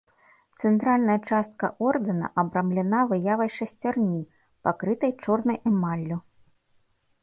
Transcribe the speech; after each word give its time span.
Цэнтральная 0.61 1.17
частка 1.29 1.69
ордэна 1.89 2.31
абрамлена 2.45 3.05
выявай 3.13 3.55
шасцярні, 3.59 4.19
пакрытай 4.69 5.11
чорнай 5.25 5.57
эмаллю. 5.73 6.17